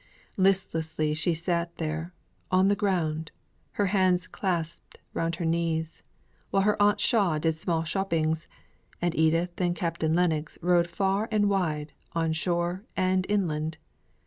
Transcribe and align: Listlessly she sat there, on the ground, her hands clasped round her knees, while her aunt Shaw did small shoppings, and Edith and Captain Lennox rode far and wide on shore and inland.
Listlessly 0.35 1.13
she 1.13 1.35
sat 1.35 1.77
there, 1.77 2.11
on 2.49 2.69
the 2.69 2.75
ground, 2.75 3.29
her 3.73 3.85
hands 3.85 4.25
clasped 4.25 4.97
round 5.13 5.35
her 5.35 5.45
knees, 5.45 6.01
while 6.49 6.63
her 6.63 6.81
aunt 6.81 6.99
Shaw 6.99 7.37
did 7.37 7.53
small 7.53 7.83
shoppings, 7.83 8.47
and 8.99 9.13
Edith 9.13 9.61
and 9.61 9.75
Captain 9.75 10.15
Lennox 10.15 10.57
rode 10.63 10.89
far 10.89 11.29
and 11.31 11.47
wide 11.51 11.93
on 12.13 12.33
shore 12.33 12.83
and 12.97 13.27
inland. 13.29 13.77